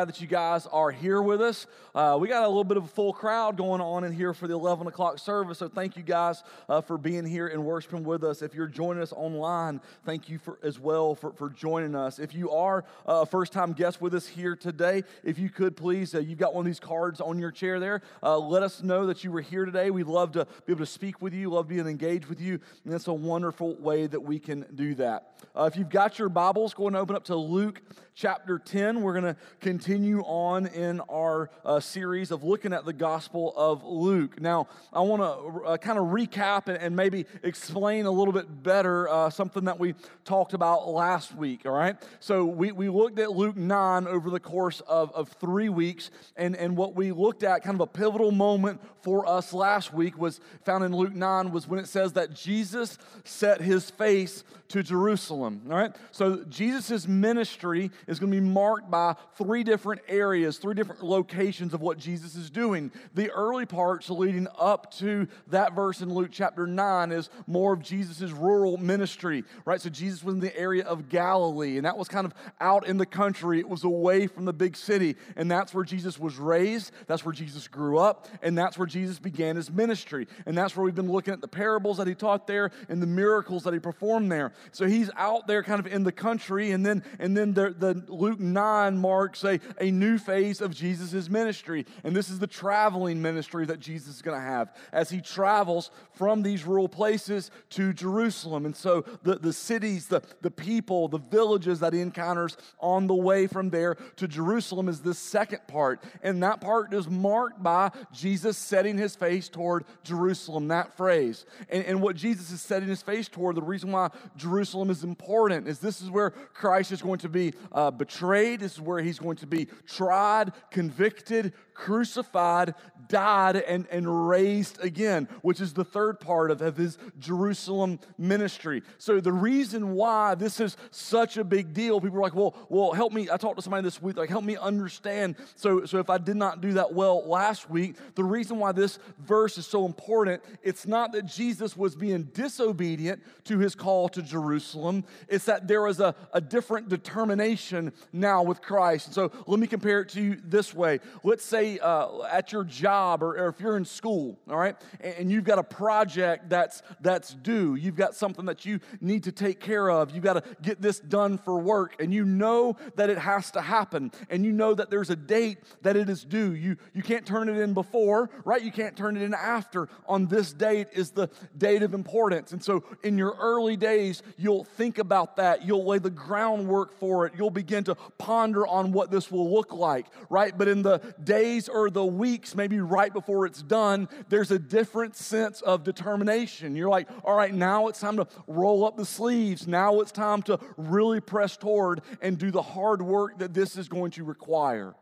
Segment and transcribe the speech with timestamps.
[0.00, 1.66] Glad that you guys are here with us.
[1.94, 4.48] Uh, we got a little bit of a full crowd going on in here for
[4.48, 8.24] the 11 o'clock service, so thank you guys uh, for being here and worshiping with
[8.24, 8.40] us.
[8.40, 12.18] If you're joining us online, thank you for, as well for, for joining us.
[12.18, 16.14] If you are a first time guest with us here today, if you could please,
[16.14, 19.04] uh, you've got one of these cards on your chair there, uh, let us know
[19.06, 19.90] that you were here today.
[19.90, 22.94] We'd love to be able to speak with you, love being engaged with you, and
[22.94, 25.34] it's a wonderful way that we can do that.
[25.54, 27.82] Uh, if you've got your Bibles, go and open up to Luke
[28.14, 29.02] chapter 10.
[29.02, 33.84] We're going to continue on in our uh, series of looking at the Gospel of
[33.84, 34.40] Luke.
[34.40, 38.62] Now, I want to uh, kind of recap and, and, maybe explain a little bit
[38.62, 39.94] better uh, something that we
[40.24, 41.96] talked about last week, all right?
[42.18, 46.56] So, we, we looked at Luke 9 over the course of, of three weeks, and,
[46.56, 50.40] and what we looked at, kind of a pivotal moment for us last week, was
[50.64, 55.62] found in Luke 9, was when it says that Jesus set his face to Jerusalem,
[55.70, 55.94] all right?
[56.10, 61.74] So, Jesus' ministry is going to be marked by three different areas, three different locations
[61.74, 62.90] of what Jesus is doing.
[63.14, 67.82] The early parts leading up to that verse in Luke chapter 9 is more of
[67.82, 69.80] Jesus' rural ministry, right?
[69.80, 72.96] So Jesus was in the area of Galilee, and that was kind of out in
[72.96, 73.58] the country.
[73.58, 76.92] It was away from the big city, and that's where Jesus was raised.
[77.06, 80.26] That's where Jesus grew up, and that's where Jesus began his ministry.
[80.46, 83.06] And that's where we've been looking at the parables that he taught there and the
[83.06, 84.52] miracles that he performed there.
[84.72, 87.89] So he's out there kind of in the country, and then and then the, the
[87.94, 91.86] Luke 9 marks a, a new phase of Jesus' ministry.
[92.04, 95.90] And this is the traveling ministry that Jesus is going to have as he travels
[96.12, 98.66] from these rural places to Jerusalem.
[98.66, 103.14] And so the, the cities, the, the people, the villages that he encounters on the
[103.14, 106.02] way from there to Jerusalem is the second part.
[106.22, 111.46] And that part is marked by Jesus setting his face toward Jerusalem, that phrase.
[111.68, 115.68] And, and what Jesus is setting his face toward, the reason why Jerusalem is important
[115.68, 118.60] is this is where Christ is going to be uh, uh, betrayed.
[118.60, 122.74] This is where he's going to be tried, convicted, crucified,
[123.08, 128.82] died, and, and raised again, which is the third part of, of his Jerusalem ministry.
[128.98, 132.92] So the reason why this is such a big deal, people are like, well, well,
[132.92, 133.30] help me.
[133.32, 135.36] I talked to somebody this week, like, help me understand.
[135.56, 138.98] So, so if I did not do that well last week, the reason why this
[139.18, 144.22] verse is so important, it's not that Jesus was being disobedient to his call to
[144.22, 147.69] Jerusalem, it's that there was a, a different determination
[148.12, 149.06] now with Christ.
[149.06, 151.00] And so let me compare it to you this way.
[151.24, 155.14] Let's say uh, at your job or, or, if you're in school, all right, and,
[155.14, 159.32] and, you've got a project that's, that's due, you've got something that you need to
[159.32, 163.10] take care of, you've got to get this done for work, and you know that
[163.10, 166.54] it has to happen, and you know that there's a date that it is due.
[166.54, 168.62] You, you can't turn it in before, right?
[168.62, 169.88] You can't turn it in after.
[170.06, 172.52] On this date is the date of importance.
[172.52, 175.64] And so in your early days, you'll think about that.
[175.66, 177.32] You'll lay the groundwork for it.
[177.36, 180.56] You'll begin to ponder on what this will look like, right?
[180.56, 185.14] But in the days or the weeks, maybe right before it's done, there's a different
[185.14, 186.74] sense of determination.
[186.74, 189.66] You're like, all right, now it's time to roll up the sleeves.
[189.66, 193.88] Now it's time to really press toward and do the hard work that this is
[193.88, 194.94] going to require.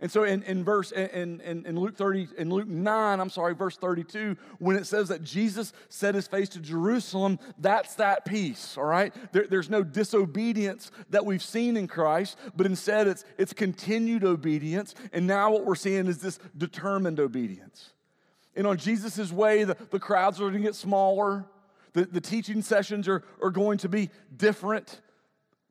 [0.00, 3.54] And so in, in verse in, in, in Luke 30, in Luke 9, I'm sorry,
[3.54, 8.76] verse 32, when it says that Jesus set his face to Jerusalem, that's that piece,
[8.78, 9.14] all right?
[9.32, 14.94] There, there's no disobedience that we've seen in Christ, but instead it's it's continued obedience.
[15.12, 17.92] And now what we're seeing is this determined obedience.
[18.54, 21.46] And on Jesus' way, the, the crowds are going to get smaller.
[21.94, 25.00] The, the teaching sessions are, are going to be different.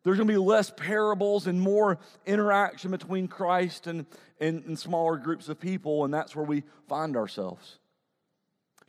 [0.03, 4.05] There's going to be less parables and more interaction between Christ and,
[4.39, 7.77] and, and, smaller groups of people, and that's where we find ourselves.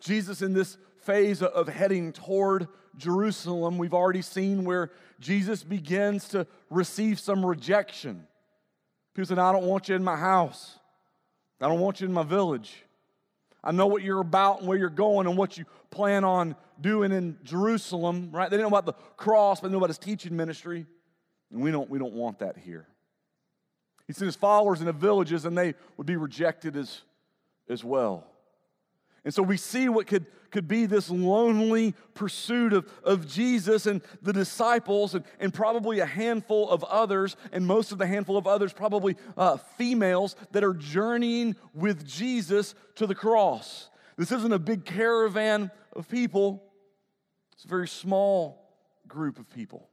[0.00, 2.66] Jesus, in this phase of heading toward
[2.96, 8.26] Jerusalem, we've already seen where Jesus begins to receive some rejection.
[9.14, 10.78] People say, I don't want you in my house,
[11.60, 12.84] I don't want you in my village.
[13.64, 17.12] I know what you're about and where you're going and what you plan on doing
[17.12, 18.50] in Jerusalem, right?
[18.50, 20.84] They didn't know about the cross, but they knew about his teaching ministry.
[21.52, 22.86] And we don't, we don't want that here.
[24.06, 27.02] He sent his followers into villages and they would be rejected as,
[27.68, 28.26] as well.
[29.24, 34.02] And so we see what could, could be this lonely pursuit of, of Jesus and
[34.20, 38.48] the disciples, and, and probably a handful of others, and most of the handful of
[38.48, 43.90] others, probably uh, females, that are journeying with Jesus to the cross.
[44.16, 46.64] This isn't a big caravan of people,
[47.52, 48.68] it's a very small
[49.06, 49.88] group of people.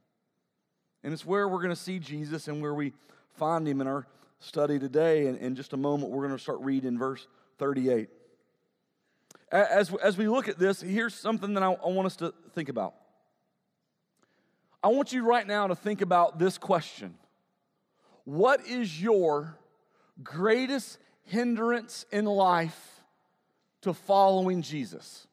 [1.02, 2.92] And it's where we're going to see Jesus and where we
[3.36, 4.06] find him in our
[4.38, 5.26] study today.
[5.26, 7.26] And in just a moment, we're going to start reading verse
[7.58, 8.08] 38.
[9.50, 12.68] As, as we look at this, here's something that I, I want us to think
[12.68, 12.94] about.
[14.82, 17.14] I want you right now to think about this question
[18.24, 19.58] What is your
[20.22, 23.02] greatest hindrance in life
[23.82, 25.26] to following Jesus?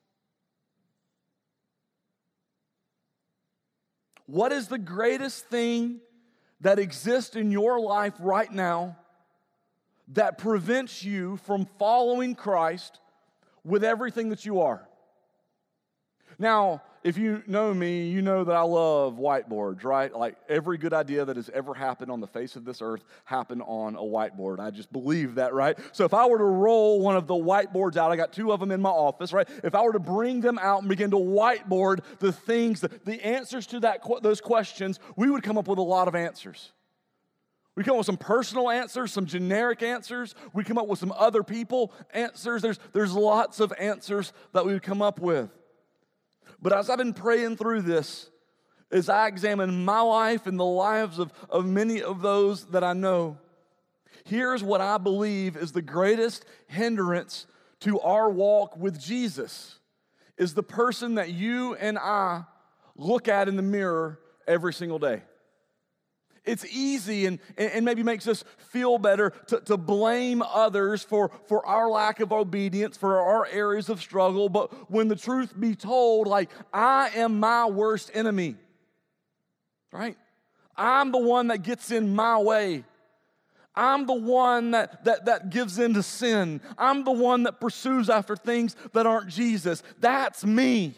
[4.28, 6.00] What is the greatest thing
[6.62, 8.98] that exists in your life right now
[10.10, 13.00] that prevents you from following Christ
[13.64, 14.87] with everything that you are?
[16.39, 20.13] Now, if you know me, you know that I love whiteboards, right?
[20.13, 23.63] Like every good idea that has ever happened on the face of this earth happened
[23.66, 24.60] on a whiteboard.
[24.60, 25.78] I just believe that, right?
[25.94, 28.60] So if I were to roll one of the whiteboards out, I got two of
[28.60, 29.48] them in my office, right?
[29.63, 33.66] If I were to bring them out and begin to whiteboard the things, the answers
[33.68, 36.72] to that those questions, we would come up with a lot of answers.
[37.75, 40.33] We come up with some personal answers, some generic answers.
[40.51, 42.62] We come up with some other people answers.
[42.63, 45.51] There's, there's lots of answers that we would come up with.
[46.62, 48.30] But as I've been praying through this,
[48.92, 52.94] as I examine my life and the lives of, of many of those that I
[52.94, 53.38] know,
[54.25, 57.45] here's what I believe is the greatest hindrance
[57.81, 59.80] to our walk with Jesus
[60.38, 62.44] is the person that you and I
[62.95, 65.24] look at in the mirror every single day.
[66.48, 71.66] It's easy and, and maybe makes us feel better to, to blame others for, for
[71.66, 74.48] our lack of obedience, for our areas of struggle.
[74.48, 78.56] But when the truth be told, like, I am my worst enemy,
[79.92, 80.18] right?
[80.76, 82.86] I'm the one that gets in my way.
[83.76, 86.62] I'm the one that, that, that gives in to sin.
[86.78, 89.84] I'm the one that pursues after things that aren't Jesus.
[90.00, 90.96] That's me,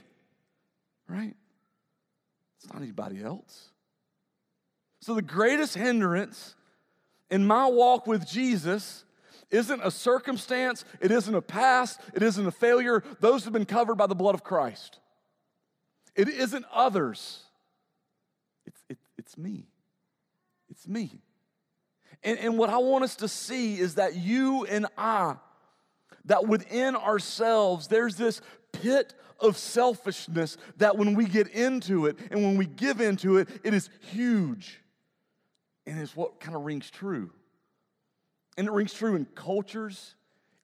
[1.08, 1.36] right?
[2.58, 3.69] It's not anybody else.
[5.10, 6.54] So, the greatest hindrance
[7.32, 9.06] in my walk with Jesus
[9.50, 13.04] isn't a circumstance, it isn't a past, it isn't a failure.
[13.20, 15.00] Those have been covered by the blood of Christ.
[16.16, 17.42] It isn't others,
[18.68, 19.66] it's, it, it's me.
[20.70, 21.10] It's me.
[22.22, 25.38] And, and what I want us to see is that you and I,
[26.26, 28.42] that within ourselves, there's this
[28.74, 33.50] pit of selfishness that when we get into it and when we give into it,
[33.64, 34.79] it is huge
[35.90, 37.32] and it's what kind of rings true.
[38.58, 40.16] And it rings true in cultures,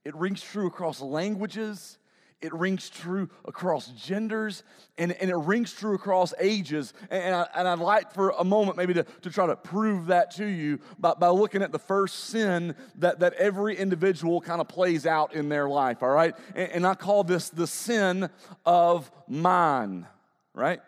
[0.03, 1.97] it rings true across languages,
[2.41, 4.63] it rings true across genders,
[4.97, 6.93] and, and it rings true across ages.
[7.09, 10.31] And, I, and I'd like for a moment maybe to, to try to prove that
[10.31, 14.67] to you by, by looking at the first sin that, that every individual kind of
[14.67, 16.35] plays out in their life, all right?
[16.53, 18.29] And, and I call this the sin
[18.65, 20.05] of mine,
[20.53, 20.81] right?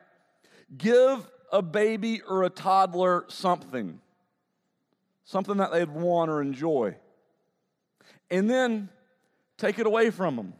[0.78, 4.02] Give a baby or a toddler something
[5.28, 6.96] something that they'd want or enjoy,
[8.32, 8.90] and then
[9.58, 10.54] take it away from them.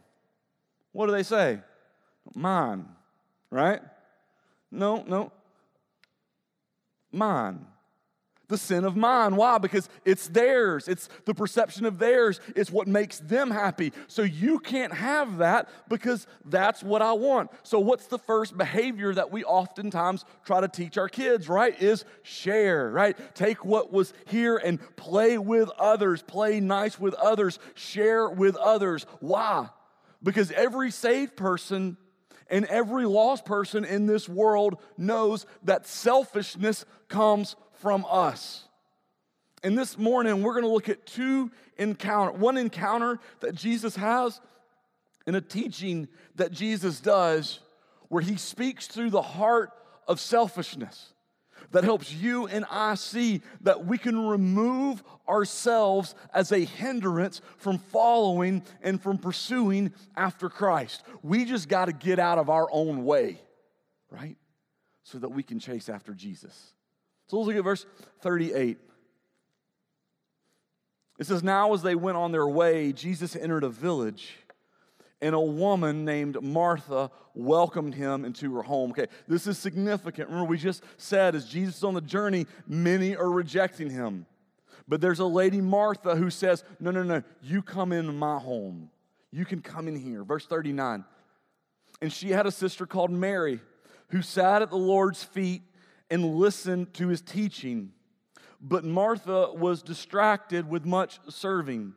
[0.92, 1.58] What do they say?
[2.34, 2.86] Mine,
[3.50, 3.80] right?
[4.70, 5.32] No, no.
[7.10, 7.66] Mine
[8.48, 9.36] the sin of mine.
[9.36, 9.58] Why?
[9.58, 13.92] Because it's theirs, it's the perception of theirs, it's what makes them happy.
[14.08, 17.50] So you can't have that because that's what I want.
[17.62, 21.80] So, what's the first behavior that we oftentimes try to teach our kids, right?
[21.80, 23.16] Is share, right?
[23.34, 29.06] Take what was here and play with others, play nice with others, share with others.
[29.20, 29.68] Why?
[30.22, 31.96] Because every saved person
[32.50, 38.64] and every lost person in this world knows that selfishness comes from us.
[39.62, 44.40] And this morning, we're going to look at two encounter, one encounter that Jesus has
[45.26, 47.60] and a teaching that Jesus does
[48.08, 49.70] where he speaks through the heart
[50.06, 51.12] of selfishness
[51.72, 57.78] that helps you and I see that we can remove ourselves as a hindrance from
[57.78, 61.02] following and from pursuing after Christ.
[61.22, 63.40] We just got to get out of our own way,
[64.10, 64.36] right?
[65.02, 66.72] So that we can chase after Jesus.
[67.28, 67.86] So let's look at verse
[68.22, 68.78] 38.
[71.18, 74.34] It says, Now as they went on their way, Jesus entered a village,
[75.20, 78.90] and a woman named Martha welcomed him into her home.
[78.90, 80.28] Okay, this is significant.
[80.28, 84.26] Remember, we just said as Jesus is on the journey, many are rejecting him.
[84.86, 88.90] But there's a lady, Martha, who says, No, no, no, you come in my home.
[89.30, 90.24] You can come in here.
[90.24, 91.04] Verse 39.
[92.00, 93.60] And she had a sister called Mary
[94.10, 95.62] who sat at the Lord's feet
[96.10, 97.92] and listened to his teaching.
[98.60, 101.94] But Martha was distracted with much serving.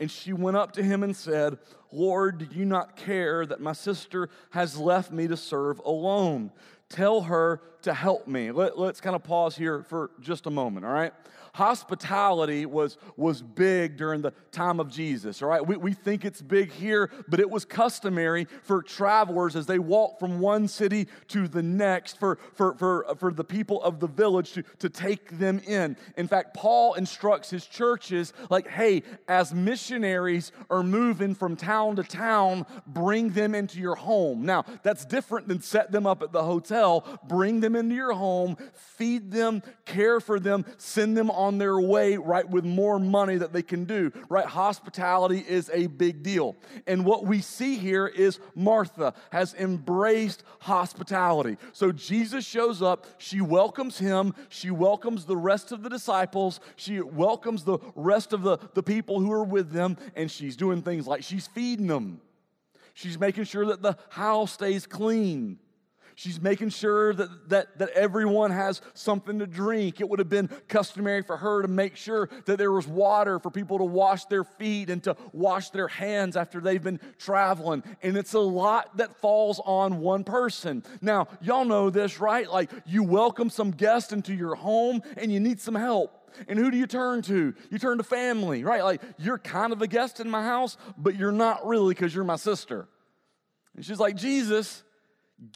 [0.00, 1.58] And she went up to him and said,
[1.92, 6.50] Lord, do you not care that my sister has left me to serve alone?
[6.88, 8.50] Tell her to help me.
[8.50, 11.12] Let, us kind of pause here for just a moment, all right?
[11.54, 15.64] Hospitality was, was big during the time of Jesus, all right?
[15.64, 20.18] We, we think it's big here, but it was customary for travelers as they walked
[20.18, 24.52] from one city to the next for, for, for, for the people of the village
[24.54, 25.96] to, to take them in.
[26.16, 32.02] In fact, Paul instructs his churches, like, hey, as missionaries are moving from town to
[32.02, 34.44] town, bring them into your home.
[34.44, 37.20] Now, that's different than set them up at the hotel.
[37.28, 41.78] Bring them into your home, feed them, care for them, send them on on their
[41.78, 44.46] way, right, with more money that they can do, right?
[44.46, 46.56] Hospitality is a big deal.
[46.86, 51.56] And what we see here is Martha has embraced hospitality.
[51.72, 57.00] So Jesus shows up, she welcomes him, she welcomes the rest of the disciples, she
[57.00, 61.06] welcomes the rest of the, the people who are with them, and she's doing things
[61.06, 62.20] like she's feeding them.
[62.94, 65.58] She's making sure that the house stays clean.
[66.16, 70.00] She's making sure that, that, that everyone has something to drink.
[70.00, 73.50] It would have been customary for her to make sure that there was water for
[73.50, 77.82] people to wash their feet and to wash their hands after they've been traveling.
[78.02, 80.84] And it's a lot that falls on one person.
[81.00, 82.48] Now, y'all know this, right?
[82.48, 86.20] Like you welcome some guest into your home and you need some help.
[86.48, 87.54] And who do you turn to?
[87.70, 88.84] You turn to family, right?
[88.84, 92.24] Like you're kind of a guest in my house, but you're not really because you're
[92.24, 92.88] my sister.
[93.74, 94.82] And she's like, Jesus,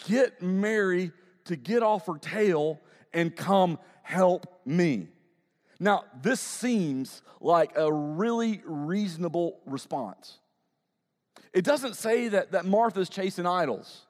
[0.06, 1.12] get Mary
[1.44, 2.80] to get off her tail
[3.12, 5.08] and come help me.
[5.80, 10.38] Now, this seems like a really reasonable response.
[11.52, 14.06] It doesn't say that, that Martha's chasing idols.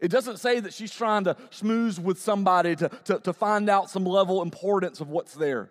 [0.00, 3.90] It doesn't say that she's trying to smooth with somebody to, to, to find out
[3.90, 5.70] some level importance of what's there.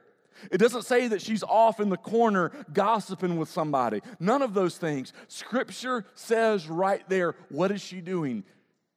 [0.51, 4.01] It doesn't say that she's off in the corner gossiping with somebody.
[4.19, 5.11] None of those things.
[5.27, 8.43] Scripture says right there, what is she doing?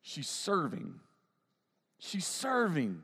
[0.03, 1.01] She's serving.
[1.99, 3.03] She's serving.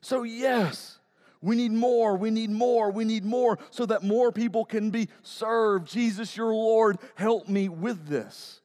[0.00, 0.98] So, yes,
[1.40, 5.08] we need more, we need more, we need more so that more people can be
[5.22, 5.88] served.
[5.88, 8.60] Jesus, your Lord, help me with this.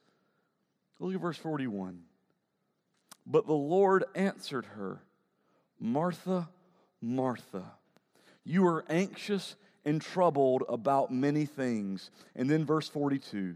[0.99, 1.99] Look at verse 41.
[3.25, 4.99] But the Lord answered her,
[5.79, 6.49] Martha,
[7.01, 7.63] Martha,
[8.43, 12.09] you are anxious and troubled about many things.
[12.35, 13.55] And then verse 42,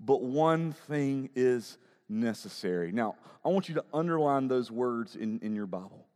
[0.00, 1.78] but one thing is
[2.08, 2.92] necessary.
[2.92, 6.06] Now, I want you to underline those words in, in your Bible.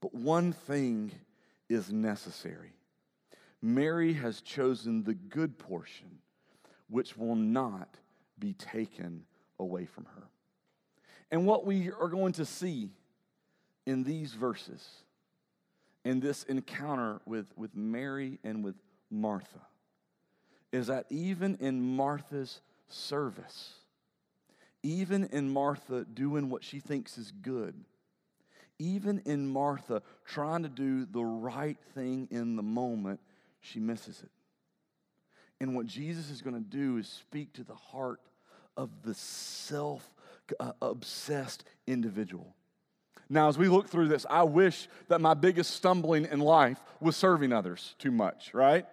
[0.00, 1.12] But one thing
[1.68, 2.72] is necessary.
[3.62, 6.18] Mary has chosen the good portion,
[6.88, 7.96] which will not
[8.38, 9.24] be taken
[9.58, 10.28] away from her.
[11.30, 12.90] And what we are going to see
[13.86, 14.86] in these verses,
[16.04, 18.76] in this encounter with, with Mary and with
[19.10, 19.62] Martha,
[20.72, 23.74] is that even in Martha's service,
[24.86, 27.74] even in Martha doing what she thinks is good,
[28.78, 33.18] even in Martha trying to do the right thing in the moment,
[33.60, 34.30] she misses it.
[35.60, 38.20] And what Jesus is going to do is speak to the heart
[38.76, 40.08] of the self
[40.60, 42.54] uh, obsessed individual.
[43.28, 47.16] Now, as we look through this, I wish that my biggest stumbling in life was
[47.16, 48.86] serving others too much, right?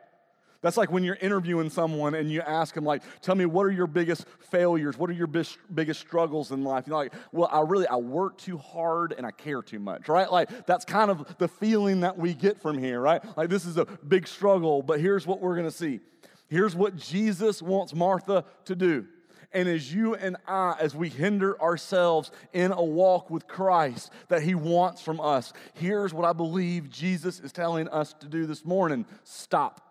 [0.63, 3.71] That's like when you're interviewing someone and you ask them, like, tell me, what are
[3.71, 4.99] your biggest failures?
[4.99, 6.85] What are your biggest struggles in life?
[6.85, 10.31] You're like, well, I really, I work too hard and I care too much, right?
[10.31, 13.21] Like, that's kind of the feeling that we get from here, right?
[13.35, 16.01] Like, this is a big struggle, but here's what we're going to see.
[16.49, 19.07] Here's what Jesus wants Martha to do.
[19.51, 24.43] And as you and I, as we hinder ourselves in a walk with Christ that
[24.43, 28.63] He wants from us, here's what I believe Jesus is telling us to do this
[28.63, 29.81] morning stop.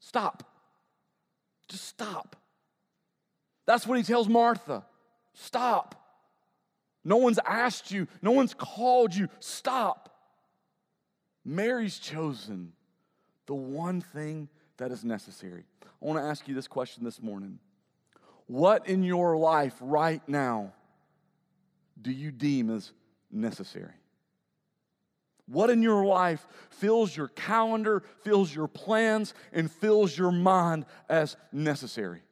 [0.00, 0.44] Stop.
[1.68, 2.36] Just stop.
[3.66, 4.84] That's what he tells Martha.
[5.32, 5.94] Stop.
[7.04, 9.28] No one's asked you, no one's called you.
[9.40, 10.10] Stop.
[11.44, 12.72] Mary's chosen
[13.46, 15.64] the one thing that is necessary.
[15.82, 17.58] I want to ask you this question this morning
[18.46, 20.72] What in your life right now
[22.00, 22.92] do you deem as
[23.30, 23.92] necessary?
[25.46, 31.36] What in your life fills your calendar, fills your plans, and fills your mind as
[31.52, 32.22] necessary?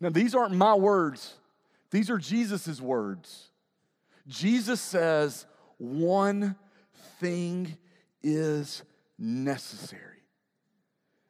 [0.00, 1.34] Now, these aren't my words,
[1.90, 3.50] these are Jesus' words.
[4.26, 5.46] Jesus says,
[5.78, 6.54] one
[7.18, 7.78] thing
[8.22, 8.82] is
[9.18, 10.18] necessary.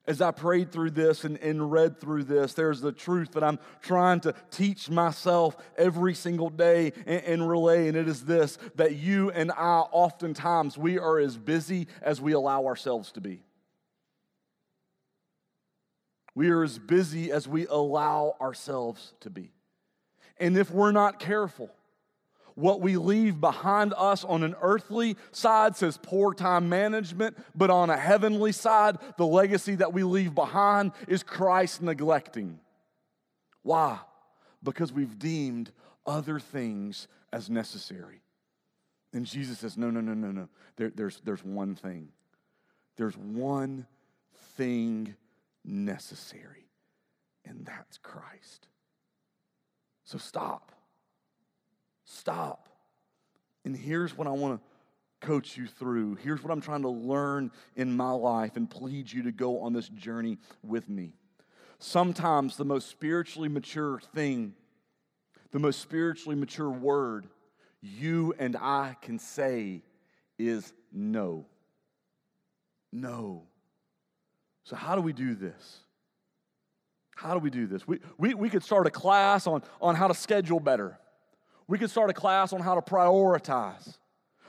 [0.09, 3.59] as I prayed through this and, and read through this, there's the truth that I'm
[3.83, 8.97] trying to teach myself every single day and, and, relay, and it is this that
[8.97, 13.43] you and I, oftentimes, we are as busy as we allow ourselves to be.
[16.39, 19.51] We are as busy as we allow ourselves to be.
[20.39, 21.69] And if we're not careful,
[22.55, 27.91] what we leave behind us on an earthly side says poor time management, but on
[27.91, 32.61] a heavenly side, the legacy that we leave behind is Christ neglecting.
[33.65, 33.99] Why?
[34.63, 35.73] Because we've deemed
[36.07, 38.23] other things as necessary.
[39.13, 40.49] And Jesus says, No, no, no, no, no.
[40.77, 42.11] There, there's, there's one thing.
[42.97, 43.89] There's one
[44.57, 45.17] thing
[45.69, 46.69] necessary,
[47.45, 48.69] and that's Christ.
[50.05, 50.73] So stop.
[52.05, 52.69] Stop.
[53.65, 56.15] And here's what I want to coach you through.
[56.17, 59.73] Here's what I'm trying to learn in my life and plead you to go on
[59.73, 61.13] this journey with me.
[61.79, 64.55] Sometimes the most spiritually mature thing,
[65.51, 67.29] the most spiritually mature word
[67.81, 69.83] you and I can say
[70.39, 71.47] is no.
[72.93, 73.45] No.
[74.69, 75.79] So, how do we do this?
[77.17, 77.89] How do we do this?
[77.89, 80.99] We, we, we could start a class on, on how to schedule better.
[81.67, 83.97] We could start a class on how to prioritize.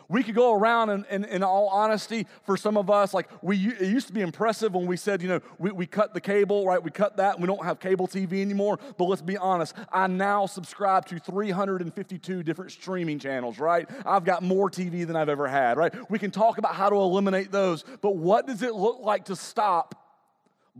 [0.10, 3.68] We could go around and, and, in all honesty, for some of us, like we,
[3.68, 6.66] it used to be impressive when we said, you know, we, we cut the cable,
[6.66, 6.84] right?
[6.84, 8.80] We cut that and we don't have cable TV anymore.
[8.98, 13.88] But let's be honest, I now subscribe to 352 different streaming channels, right?
[14.06, 15.94] I've got more TV than I've ever had, right?
[16.10, 19.36] We can talk about how to eliminate those, but what does it look like to
[19.36, 20.09] stop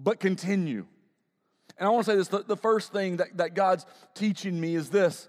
[0.02, 0.86] but continue?
[1.78, 4.76] And I want to say this the, the first thing that, that God's teaching me
[4.76, 5.28] is this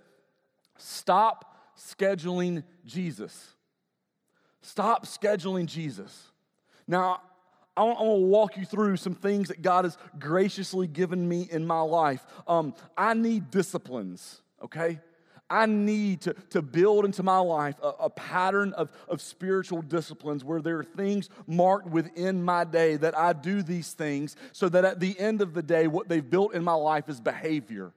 [0.76, 3.54] Stop scheduling Jesus.
[4.62, 6.28] Stop scheduling Jesus.
[6.86, 7.20] Now,
[7.76, 11.66] I want, to walk you through some things that God has graciously given me in
[11.66, 12.24] my life.
[12.46, 15.00] Um, I need disciplines, okay?
[15.50, 20.44] I need to, to build into my life a, a, pattern of, of spiritual disciplines
[20.44, 24.84] where there are things marked within my day that I do these things so that
[24.84, 27.92] at the end of the day, what they've built in my life is behavior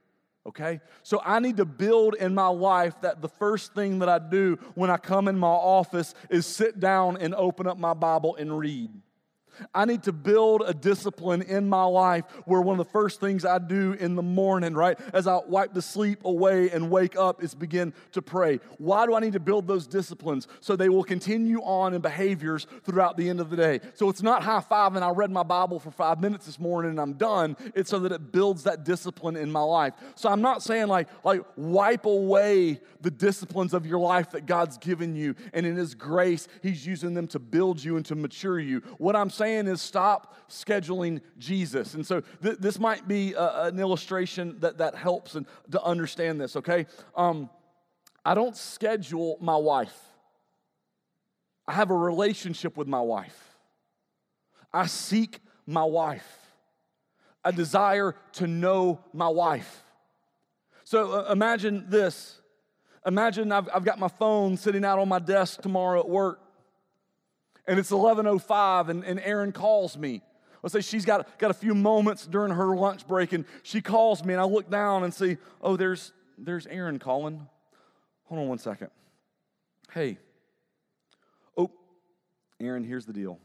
[0.46, 0.80] okay?
[1.02, 4.58] So I need to build in my life that the first thing that I do
[4.74, 8.58] when I come in my office is sit down and open up my Bible and
[8.58, 8.90] read.
[9.74, 13.44] I need to build a discipline in my life where one of the first things
[13.44, 17.42] I do in the morning, right, as I wipe the sleep away and wake up,
[17.42, 18.60] is begin to pray.
[18.78, 20.48] Why do I need to build those disciplines?
[20.60, 23.80] So they will continue on in behaviors throughout the end of the day.
[23.94, 26.90] So it's not high five and I read my Bible for five minutes this morning
[26.90, 27.56] and I'm done.
[27.74, 29.94] It's so that it builds that discipline in my life.
[30.14, 34.78] So I'm not saying like, like wipe away the disciplines of your life that God's
[34.78, 35.34] given you.
[35.52, 38.80] And in His grace, He's using them to build you and to mature you.
[38.98, 41.94] What I'm saying saying is stop scheduling Jesus.
[41.94, 46.40] And so th- this might be a, an illustration that, that helps and to understand
[46.40, 46.86] this, okay?
[47.14, 47.50] Um,
[48.24, 49.96] I don't schedule my wife.
[51.66, 53.38] I have a relationship with my wife.
[54.72, 56.38] I seek my wife.
[57.44, 59.82] I desire to know my wife.
[60.84, 62.40] So uh, imagine this.
[63.06, 66.40] Imagine I've, I've got my phone sitting out on my desk tomorrow at work
[67.66, 70.22] and it's 11.05 and, and Erin calls me.
[70.62, 74.24] Let's say she's got, got a few moments during her lunch break and she calls
[74.24, 77.46] me and I look down and see, oh, there's, there's Erin calling.
[78.24, 78.88] Hold on one second.
[79.92, 80.18] Hey.
[81.56, 81.70] Oh,
[82.60, 83.38] Erin, here's the deal.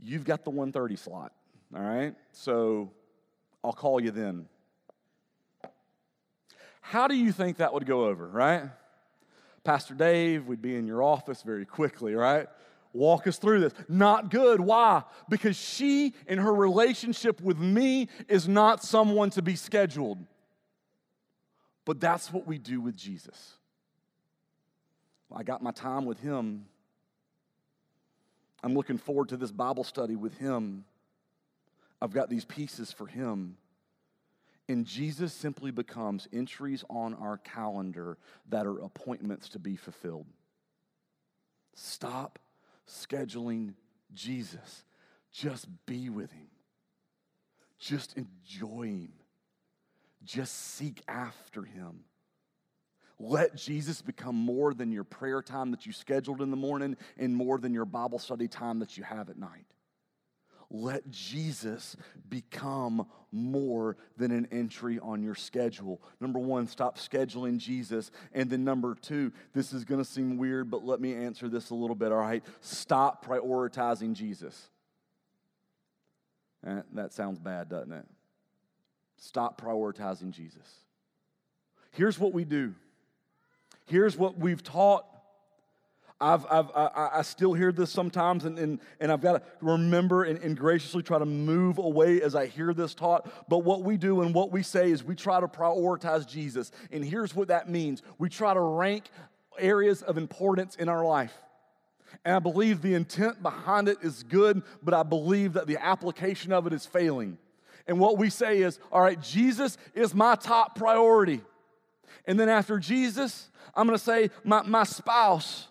[0.00, 1.32] You've got the 130 slot,
[1.74, 2.14] all right?
[2.32, 2.90] So
[3.64, 4.46] I'll call you then.
[6.80, 8.64] How do you think that would go over, right?
[9.64, 12.46] Pastor Dave, we'd be in your office very quickly, right?
[12.96, 13.74] Walk us through this.
[13.88, 14.60] Not good.
[14.60, 15.02] Why?
[15.28, 20.18] Because she, in her relationship with me, is not someone to be scheduled.
[21.84, 23.54] But that's what we do with Jesus.
[25.34, 26.66] I got my time with him.
[28.62, 30.84] I'm looking forward to this Bible study with him.
[32.00, 33.56] I've got these pieces for him.
[34.68, 40.26] And Jesus simply becomes entries on our calendar that are appointments to be fulfilled.
[41.74, 42.38] Stop
[42.88, 43.74] scheduling
[44.14, 44.84] Jesus.
[45.32, 46.48] Just be with him.
[47.78, 49.12] Just enjoy him.
[50.24, 52.04] Just seek after him.
[53.18, 57.34] Let Jesus become more than your prayer time that you scheduled in the morning and
[57.34, 59.64] more than your Bible study time that you have at night.
[60.70, 61.96] Let Jesus
[62.28, 66.00] become more than an entry on your schedule.
[66.20, 68.10] Number one, stop scheduling Jesus.
[68.32, 71.70] And then number two, this is going to seem weird, but let me answer this
[71.70, 72.44] a little bit, all right?
[72.60, 74.70] Stop prioritizing Jesus.
[76.66, 78.06] Eh, that sounds bad, doesn't it?
[79.18, 80.80] Stop prioritizing Jesus.
[81.92, 82.74] Here's what we do.
[83.86, 85.06] Here's what we've taught
[86.20, 90.24] I've, I've, I, I, still hear this sometimes, and, and, and I've got to remember
[90.24, 93.30] and, and, graciously try to move away as I hear this taught.
[93.50, 96.72] But what we do and what we say is we try to prioritize Jesus.
[96.90, 99.04] And here's what that means we try to rank
[99.58, 101.34] areas of importance in our life.
[102.24, 106.50] And I believe the intent behind it is good, but I believe that the application
[106.50, 107.36] of it is failing.
[107.86, 111.42] And what we say is, all right, Jesus is my top priority.
[112.26, 115.68] And then after Jesus, I'm gonna say my, my spouse.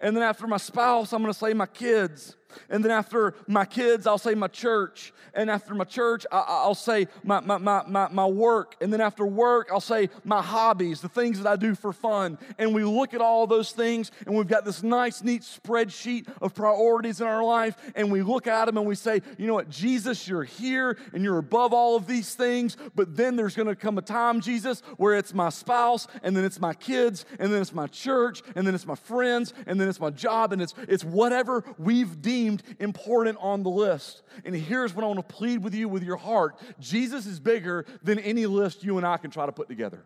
[0.00, 2.36] And then after my spouse, I'm gonna say my kids.
[2.68, 5.12] And then after my kids, I'll say my church.
[5.34, 8.76] And after my church, I, will say my, my, my, my, work.
[8.80, 12.38] And then after work, I'll say my hobbies, the things that I do for fun.
[12.58, 16.54] And we look at all those things, and we've got this nice, neat spreadsheet of
[16.54, 17.76] priorities in our life.
[17.94, 21.24] And we look at them and we say, you know what, Jesus, you're here and
[21.24, 22.76] you're above all of these things.
[22.94, 26.44] But then there's going to come a time, Jesus, where it's my spouse, and then
[26.44, 29.88] it's my kids, and then it's my church, and then it's my friends, and then
[29.88, 32.41] it's my job, and it's, it's whatever we've deemed
[32.78, 34.22] important on the list.
[34.44, 37.84] And here's what I want to plead with you with your heart Jesus is bigger
[38.02, 40.04] than any list you and I can try to put together.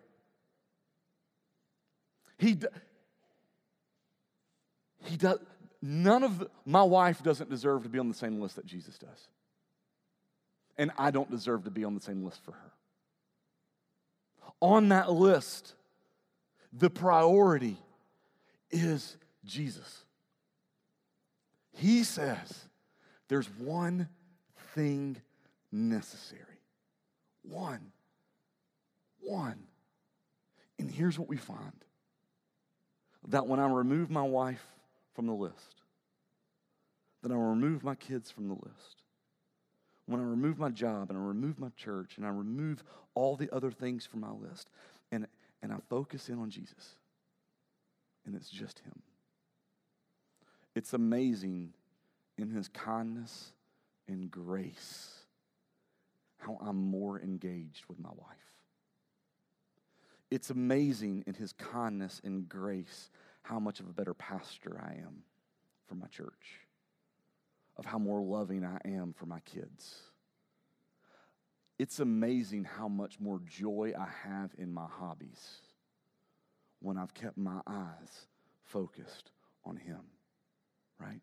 [2.39, 2.59] He,
[5.05, 5.39] he does,
[5.81, 8.99] none of the, my wife doesn't deserve to be on the same list that Jesus
[8.99, 9.29] does.
[10.77, 12.73] And I don't deserve to be on the same list for her.
[14.61, 15.75] On that list,
[16.73, 17.79] the priority
[18.71, 20.06] is Jesus.
[21.77, 22.69] He says
[23.29, 24.09] there's one
[24.75, 25.19] thing
[25.71, 26.43] necessary.
[27.43, 27.93] One.
[29.21, 29.59] One.
[30.79, 31.73] And here's what we find
[33.29, 34.65] that when I remove my wife
[35.15, 35.83] from the list,
[37.23, 39.03] that I remove my kids from the list,
[40.07, 42.85] when I remove my job and I remove my church and I remove
[43.15, 44.71] all the other things from my list
[45.11, 45.27] and,
[45.63, 46.95] and I focus in on Jesus,
[48.25, 49.03] and it's just Him.
[50.77, 51.73] It's amazing
[52.39, 53.53] in His kindness
[54.07, 55.17] and grace
[56.39, 58.37] how I'm more engaged with my wife.
[60.31, 63.11] It's amazing in his kindness and grace
[63.43, 65.23] how much of a better pastor I am
[65.87, 66.61] for my church,
[67.77, 70.01] of how more loving I am for my kids.
[71.79, 75.61] It's amazing how much more joy I have in my hobbies
[76.81, 78.27] when I've kept my eyes
[78.65, 79.31] focused
[79.65, 80.01] on him,
[80.99, 81.21] right?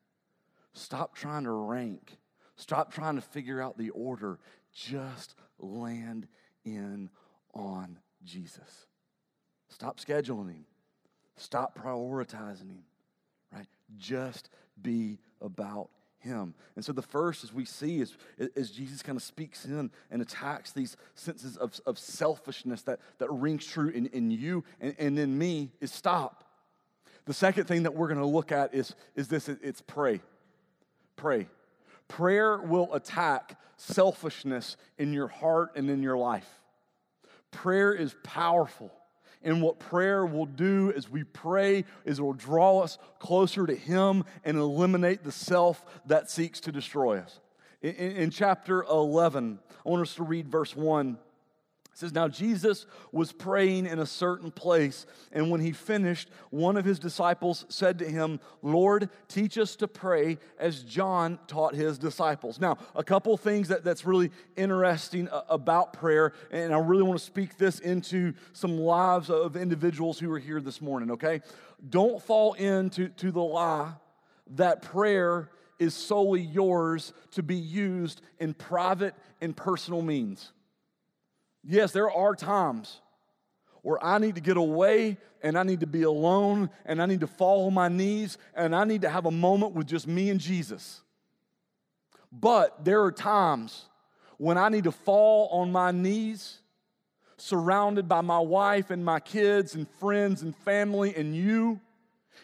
[0.73, 2.17] Stop trying to rank
[2.55, 4.39] Stop trying to figure out the order.
[4.71, 6.27] Just land
[6.63, 7.09] in
[7.53, 8.87] on Jesus.
[9.69, 10.65] Stop scheduling him.
[11.35, 12.83] Stop prioritizing him,
[13.51, 13.65] right?
[13.97, 16.53] Just be about him.
[16.75, 18.15] And so the first, as we see, is
[18.55, 23.31] as Jesus kind of speaks in and attacks these senses of, of selfishness that, that
[23.31, 26.42] rings true in, in you and, and in me, is stop.
[27.25, 30.21] The second thing that we're going to look at is, is this it's pray.
[31.15, 31.47] Pray.
[32.07, 36.47] Prayer will attack selfishness in your heart and in your life.
[37.51, 38.91] Prayer is powerful.
[39.41, 43.75] And what prayer will do as we pray is it will draw us closer to
[43.75, 47.39] Him and eliminate the self that seeks to destroy us.
[47.81, 51.17] In, in, in chapter 11, I want us to read verse 1.
[51.93, 56.75] It says, Now Jesus was praying in a certain place, and when he finished, one
[56.75, 61.99] of his disciples said to him, Lord, teach us to pray as John taught his
[61.99, 62.59] disciples.
[62.59, 67.19] Now, a couple things that, that's really interesting uh, about prayer, and I really want
[67.19, 71.41] to speak this into some lives of individuals who are here this morning, okay?
[71.87, 73.93] Don't fall into to the lie
[74.55, 80.53] that prayer is solely yours to be used in private and personal means.
[81.63, 82.99] Yes, there are times
[83.81, 87.21] where I need to get away and I need to be alone and I need
[87.21, 90.29] to fall on my knees and I need to have a moment with just me
[90.29, 91.01] and Jesus.
[92.31, 93.85] But there are times
[94.37, 96.59] when I need to fall on my knees,
[97.37, 101.79] surrounded by my wife and my kids and friends and family and you,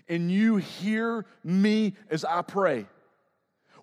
[0.08, 2.86] and you hear me as I pray.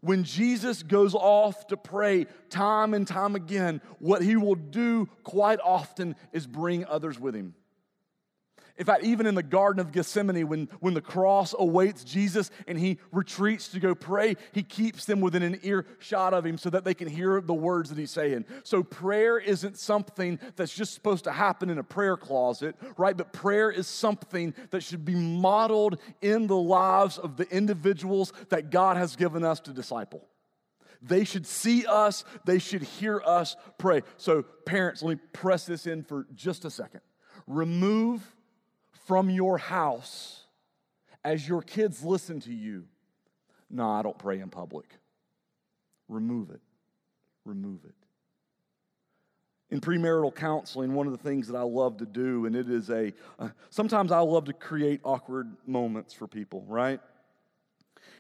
[0.07, 5.59] When Jesus goes off to pray time and time again, what he will do quite
[5.59, 7.57] often is bring others with him.
[8.79, 12.79] In fact, even in the Garden of Gethsemane, when, when the cross awaits Jesus and
[12.79, 16.85] he retreats to go pray, he keeps them within an earshot of him so that
[16.85, 18.45] they can hear the words that he's saying.
[18.65, 23.17] So prayer isn't something that's just supposed to happen in a prayer closet, right?
[23.17, 28.71] But prayer is something that should be modeled in the lives of the individuals that
[28.71, 30.29] God has given us to disciple.
[31.01, 34.03] They should see us, they should hear us pray.
[34.19, 37.01] So, parents, let me press this in for just a second.
[37.47, 38.36] Remove
[39.07, 40.42] from your house
[41.25, 42.85] as your kids listen to you,
[43.71, 44.87] no, I don't pray in public.
[46.09, 46.61] Remove it.
[47.45, 47.95] Remove it.
[49.71, 52.90] In premarital counseling, one of the things that I love to do, and it is
[52.90, 57.01] a, uh, sometimes I love to create awkward moments for people, right?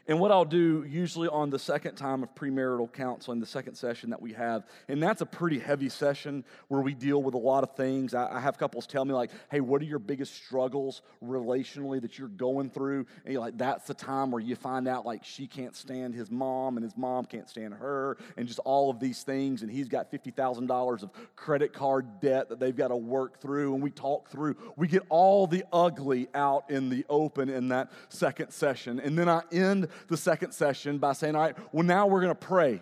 [0.08, 4.10] And what I'll do usually on the second time of premarital counseling, the second session
[4.10, 7.64] that we have, and that's a pretty heavy session where we deal with a lot
[7.64, 8.14] of things.
[8.14, 12.18] I, I have couples tell me, like, hey, what are your biggest struggles relationally that
[12.18, 13.06] you're going through?
[13.24, 16.30] And you're like, that's the time where you find out, like, she can't stand his
[16.30, 19.62] mom and his mom can't stand her, and just all of these things.
[19.62, 23.74] And he's got $50,000 of credit card debt that they've got to work through.
[23.74, 27.90] And we talk through, we get all the ugly out in the open in that
[28.08, 29.00] second session.
[29.00, 32.34] And then I end the second session by saying, All right, well, now we're going
[32.34, 32.80] to pray.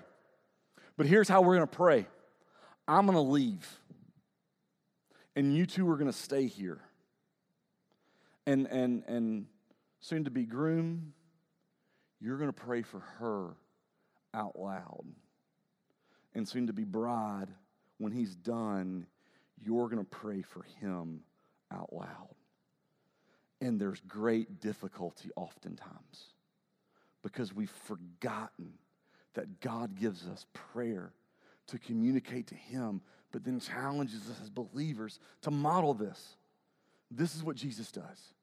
[0.96, 2.06] But here's how we're going to pray
[2.86, 3.66] I'm going to leave,
[5.34, 6.80] and you two are going to stay here.
[8.46, 9.46] And, and, and
[10.00, 11.14] soon to be groom,
[12.20, 13.56] you're going to pray for her
[14.34, 15.04] out loud.
[16.34, 17.48] And soon to be bride,
[17.98, 19.06] when he's done,
[19.64, 21.20] you're going to pray for him
[21.72, 22.34] out loud.
[23.60, 26.33] And there's great difficulty oftentimes
[27.24, 28.74] because we've forgotten
[29.32, 31.12] that God gives us prayer
[31.66, 33.00] to communicate to Him,
[33.32, 36.36] but then challenges us as believers to model this.
[37.10, 38.34] This is what Jesus does.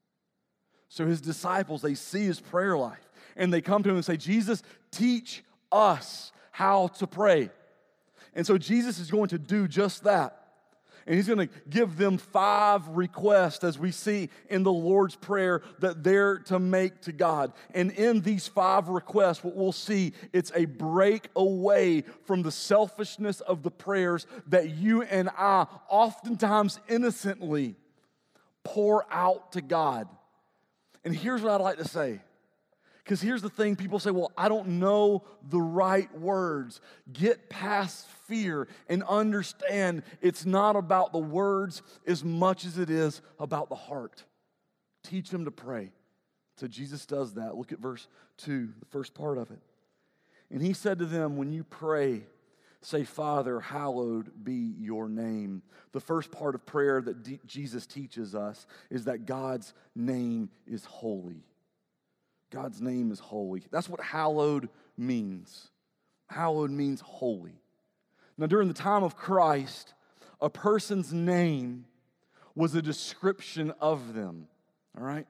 [0.89, 4.17] So his disciples, they see his prayer life and they come to him and say,
[4.17, 5.41] Jesus, teach
[5.71, 7.49] us how to pray.
[8.33, 10.40] And so Jesus is going to do just that.
[11.05, 15.61] And he's going to give them five requests, as we see in the Lord's Prayer,
[15.79, 17.53] that they're to make to God.
[17.73, 23.41] And in these five requests, what we'll see, it's a break away from the selfishness
[23.41, 27.75] of the prayers that you and I oftentimes innocently
[28.63, 30.07] pour out to God.
[31.03, 32.21] And here's what I'd like to say
[33.11, 36.79] because here's the thing people say, well, I don't know the right words.
[37.11, 43.21] Get past fear and understand it's not about the words as much as it is
[43.37, 44.23] about the heart.
[45.03, 45.91] Teach them to pray.
[46.55, 47.57] So Jesus does that.
[47.57, 49.59] Look at verse 2, the first part of it.
[50.49, 52.21] And he said to them, When you pray,
[52.79, 55.63] say, Father, hallowed be your name.
[55.91, 60.85] The first part of prayer that D- Jesus teaches us is that God's name is
[60.85, 61.43] holy.
[62.51, 63.63] God's name is holy.
[63.71, 65.69] That's what hallowed means.
[66.27, 67.61] Hallowed means holy.
[68.37, 69.93] Now, during the time of Christ,
[70.41, 71.85] a person's name
[72.55, 74.47] was a description of them.
[74.97, 75.25] All right?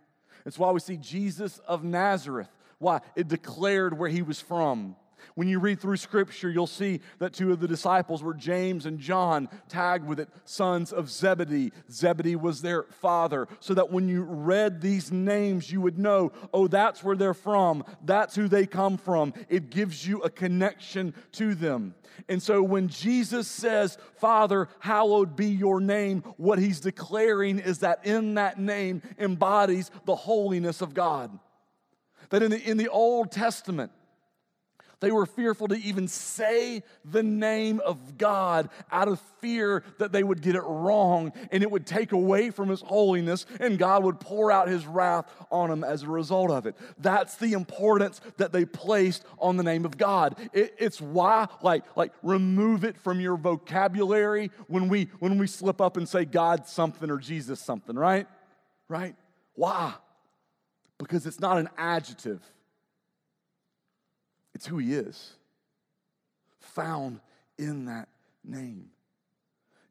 [0.45, 2.49] It's why we see Jesus of Nazareth.
[2.79, 3.01] Why?
[3.15, 4.95] It declared where he was from.
[5.35, 8.99] When you read through scripture, you'll see that two of the disciples were James and
[8.99, 11.71] John, tagged with it, sons of Zebedee.
[11.91, 16.67] Zebedee was their father, so that when you read these names, you would know, oh,
[16.67, 19.33] that's where they're from, that's who they come from.
[19.49, 21.95] It gives you a connection to them.
[22.27, 28.05] And so when Jesus says, Father, hallowed be your name, what he's declaring is that
[28.05, 31.37] in that name embodies the holiness of God.
[32.29, 33.91] That in the, in the Old Testament,
[35.01, 40.23] they were fearful to even say the name of God out of fear that they
[40.23, 44.19] would get it wrong and it would take away from His holiness and God would
[44.19, 46.75] pour out His wrath on them as a result of it.
[46.99, 50.37] That's the importance that they placed on the name of God.
[50.53, 55.81] It, it's why, like, like, remove it from your vocabulary when we when we slip
[55.81, 58.27] up and say God something or Jesus something, right?
[58.87, 59.15] Right?
[59.55, 59.95] Why?
[60.99, 62.39] Because it's not an adjective.
[64.61, 65.31] It's who he is,
[66.59, 67.19] found
[67.57, 68.09] in that
[68.43, 68.91] name.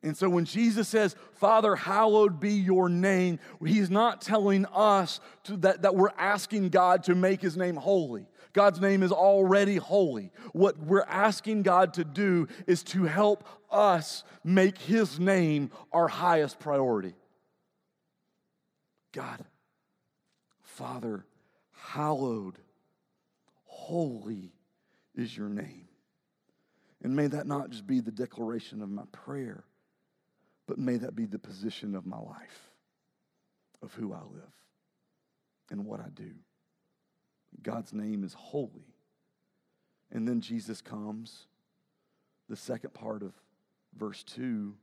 [0.04, 5.56] And so when Jesus says, Father, hallowed be your name, he's not telling us to,
[5.56, 8.28] that, that we're asking God to make his name holy.
[8.52, 10.30] God's name is already holy.
[10.52, 16.60] What we're asking God to do is to help us make his name our highest
[16.60, 17.14] priority.
[19.10, 19.44] God,
[20.62, 21.26] Father,
[21.72, 22.54] hallowed
[23.90, 24.52] Holy
[25.20, 25.88] is your name.
[27.02, 29.64] And may that not just be the declaration of my prayer,
[30.66, 32.70] but may that be the position of my life,
[33.82, 34.52] of who I live
[35.70, 36.32] and what I do.
[37.62, 38.94] God's name is holy.
[40.12, 41.46] And then Jesus comes,
[42.48, 43.32] the second part of
[43.96, 44.74] verse 2,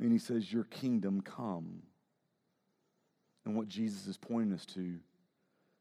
[0.00, 1.82] and he says, Your kingdom come.
[3.44, 4.96] And what Jesus is pointing us to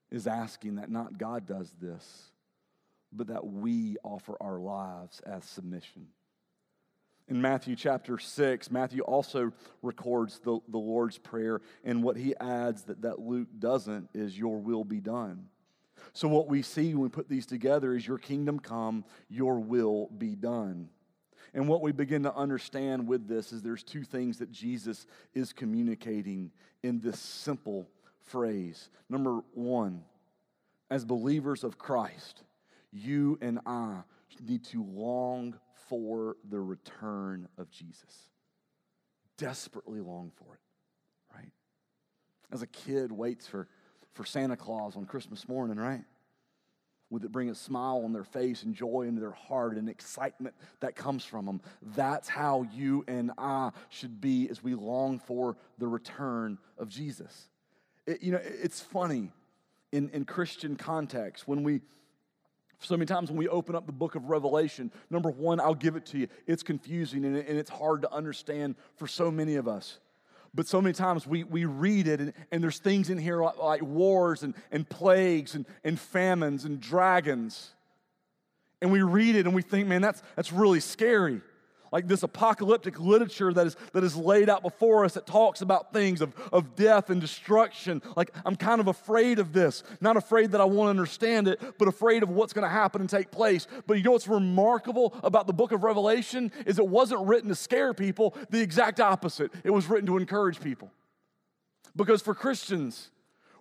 [0.10, 2.32] is asking that not God does this,
[3.12, 6.08] but that we offer our lives as submission.
[7.30, 12.84] In Matthew chapter 6, Matthew also records the, the Lord's Prayer, and what he adds
[12.84, 15.48] that, that Luke doesn't is, Your will be done.
[16.13, 20.10] So, what we see when we put these together is, Your kingdom come, your will
[20.17, 20.89] be done.
[21.54, 25.54] And what we begin to understand with this is there's two things that Jesus is
[25.54, 26.52] communicating
[26.84, 27.89] in this simple
[28.22, 28.89] phrase.
[29.10, 30.04] Number one,
[30.89, 32.43] as believers of Christ,
[32.98, 34.02] you and I
[34.46, 35.56] need to long
[35.90, 38.30] for the return of Jesus.
[39.38, 41.52] Desperately long for it, right?
[42.52, 43.68] As a kid waits for,
[44.14, 46.04] for Santa Claus on Christmas morning, right?
[47.10, 50.56] Would it bring a smile on their face and joy into their heart and excitement
[50.82, 51.62] that comes from them?
[51.96, 57.48] That's how you and I should be as we long for the return of Jesus.
[58.06, 59.32] It, you know, it's funny
[59.94, 61.82] in, in Christian context when we
[62.80, 65.96] so many times when we open up the book of Revelation, number one, I'll give
[65.96, 66.28] it to you.
[66.46, 70.00] It's confusing and, it's hard to understand for so many of us.
[70.54, 73.58] But so many times we, we read it and, and there's things in here like,
[73.58, 77.72] like wars and, and plagues and, and famines and dragons.
[78.82, 81.42] And we read it and we think, man, that's, that's really scary
[81.91, 85.93] like this apocalyptic literature that is, that is laid out before us that talks about
[85.93, 88.02] things of, of death and destruction.
[88.15, 89.84] Like, I'm kind of afraid of this.
[90.02, 93.10] Not afraid that I won't understand it, but afraid of what's going to happen and
[93.10, 93.67] take place.
[93.86, 97.56] But you know what's remarkable about the book of Revelation is it wasn't written to
[97.56, 99.52] scare people, the exact opposite.
[99.63, 100.91] It was written to encourage people.
[101.95, 103.10] Because for Christians,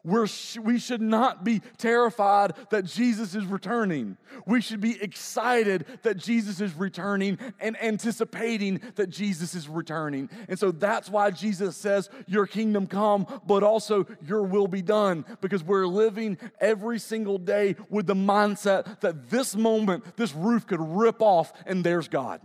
[0.06, 0.28] we're,
[0.62, 4.16] we should not be terrified that Jesus is returning.
[4.46, 10.30] We should be excited that Jesus is returning and anticipating that Jesus is returning.
[10.48, 15.24] And so that's why Jesus says, Your kingdom come, but also your will be done,
[15.40, 20.80] because we're living every single day with the mindset that this moment, this roof could
[20.80, 22.40] rip off and there's God.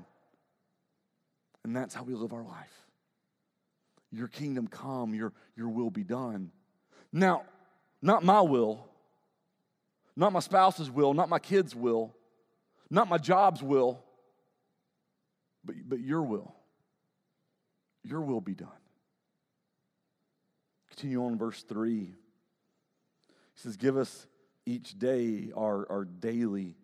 [1.64, 2.74] And that's how we live our life.
[4.12, 6.50] Your kingdom come, your, your will be done.
[7.14, 7.44] Now,
[8.02, 8.86] not my will,
[10.16, 12.16] not my spouse's will, not my kids' will,
[12.90, 14.04] not my job's will,
[15.64, 16.54] but, but your will.
[18.04, 18.70] Your will be done.
[20.90, 22.00] Continue on verse 3.
[22.00, 22.14] He
[23.56, 24.26] says, Give us
[24.66, 26.76] each day our, our daily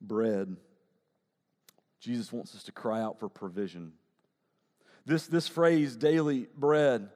[0.00, 0.56] bread.
[2.00, 3.92] Jesus wants us to cry out for provision.
[5.06, 7.08] This, this phrase, daily bread,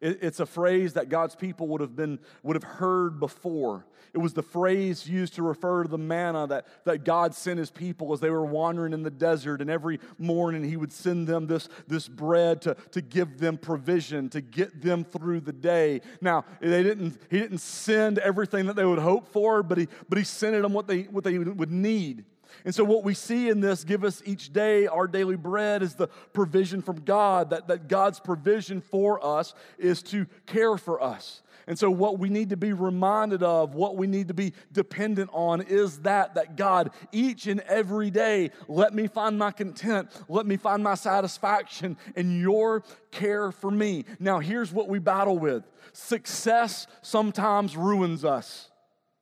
[0.00, 3.84] it's a phrase that God's people would have, been, would have heard before.
[4.14, 7.70] It was the phrase used to refer to the manna that, that God sent his
[7.70, 9.60] people as they were wandering in the desert.
[9.60, 14.28] And every morning he would send them this, this bread to, to give them provision,
[14.30, 16.00] to get them through the day.
[16.20, 20.16] Now, they didn't, he didn't send everything that they would hope for, but he, but
[20.16, 22.24] he sent them what they, what they would need.
[22.64, 25.94] And so, what we see in this, give us each day our daily bread, is
[25.94, 27.50] the provision from God.
[27.50, 31.42] That, that God's provision for us is to care for us.
[31.68, 35.28] And so, what we need to be reminded of, what we need to be dependent
[35.34, 40.46] on, is that, that God, each and every day, let me find my content, let
[40.46, 44.06] me find my satisfaction in your care for me.
[44.18, 48.70] Now, here's what we battle with success sometimes ruins us,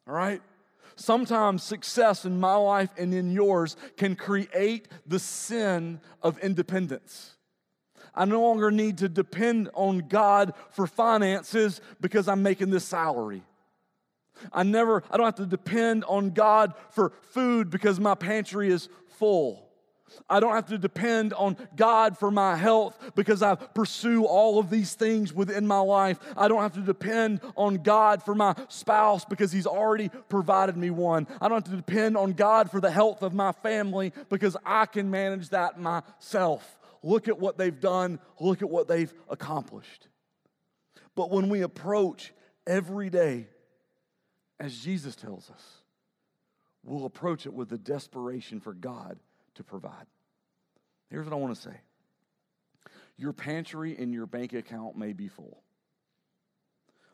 [0.06, 0.40] all right?
[0.96, 7.36] Sometimes success in my life and in yours can create the sin of independence.
[8.14, 13.42] I no longer need to depend on God for finances because I'm making this salary.
[14.52, 18.88] I never, I don't have to depend on God for food because my pantry is
[19.18, 19.65] full.
[20.28, 24.70] I don't have to depend on God for my health because I pursue all of
[24.70, 26.18] these things within my life.
[26.36, 30.90] I don't have to depend on God for my spouse because He's already provided me
[30.90, 31.26] one.
[31.40, 34.86] I don't have to depend on God for the health of my family because I
[34.86, 36.78] can manage that myself.
[37.02, 40.08] Look at what they've done, look at what they've accomplished.
[41.14, 42.32] But when we approach
[42.66, 43.48] every day,
[44.58, 45.62] as Jesus tells us,
[46.82, 49.18] we'll approach it with the desperation for God
[49.56, 50.06] to provide.
[51.10, 51.76] Here's what I want to say
[53.18, 55.62] your pantry and your bank account may be full,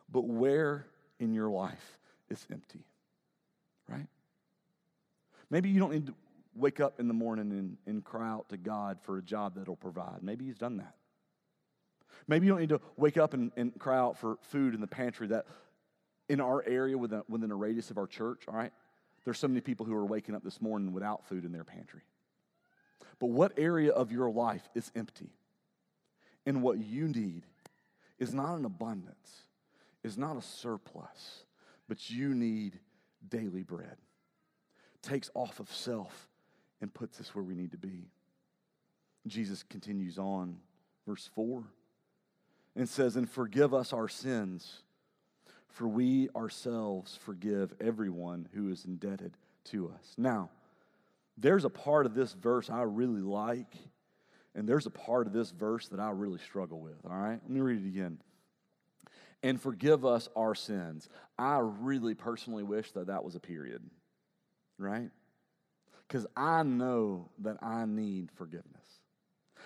[0.09, 0.85] but where
[1.19, 1.97] in your life
[2.29, 2.85] is empty?
[3.87, 4.07] Right?
[5.49, 6.13] Maybe you don't need to
[6.55, 9.75] wake up in the morning and, and cry out to God for a job that'll
[9.75, 10.21] provide.
[10.21, 10.95] Maybe He's done that.
[12.27, 14.87] Maybe you don't need to wake up and, and cry out for food in the
[14.87, 15.45] pantry that
[16.29, 18.71] in our area within, within a radius of our church, all right?
[19.25, 22.01] There's so many people who are waking up this morning without food in their pantry.
[23.23, 25.29] But what area of your life is empty?
[26.45, 27.45] And what you need
[28.19, 29.43] is not an abundance,
[30.03, 31.45] is not a surplus,
[31.87, 32.81] but you need
[33.29, 33.95] daily bread.
[35.01, 36.27] takes off of self
[36.81, 38.09] and puts us where we need to be.
[39.25, 40.57] Jesus continues on,
[41.07, 41.63] verse 4,
[42.75, 44.83] and says, And forgive us our sins,
[45.69, 49.37] for we ourselves forgive everyone who is indebted
[49.71, 50.13] to us.
[50.17, 50.49] Now,
[51.37, 53.75] there's a part of this verse I really like,
[54.55, 56.97] and there's a part of this verse that I really struggle with.
[57.05, 57.39] All right?
[57.41, 58.19] Let me read it again.
[59.41, 61.09] And forgive us our sins.
[61.37, 63.81] I really personally wish that that was a period,
[64.77, 65.09] right?
[66.07, 68.82] Because I know that I need forgiveness.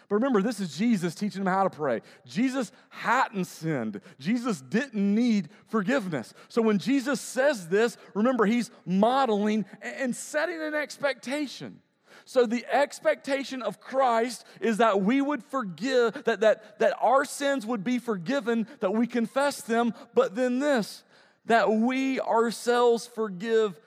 [0.10, 2.02] But remember, this is Jesus teaching them how to pray.
[2.26, 4.00] Jesus hadn't sinned.
[4.20, 6.34] Jesus didn't need forgiveness.
[6.48, 11.82] So when Jesus says this, remember, he's modeling and setting an expectation.
[12.24, 17.66] So the expectation of Christ is that we would forgive, that, that, that our sins
[17.66, 21.04] would be forgiven, that we confess them, but then this,
[21.46, 23.80] that we ourselves forgive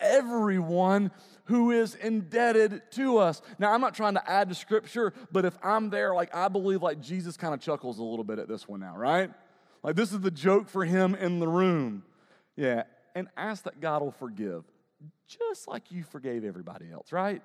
[0.00, 1.10] everyone
[1.44, 3.42] who is indebted to us.
[3.58, 6.82] Now, I'm not trying to add to scripture, but if I'm there, like I believe
[6.82, 9.30] like Jesus kind of chuckles a little bit at this one now, right?
[9.82, 12.04] Like this is the joke for him in the room.
[12.56, 12.84] Yeah.
[13.14, 14.64] And ask that God will forgive,
[15.28, 17.42] just like you forgave everybody else, right?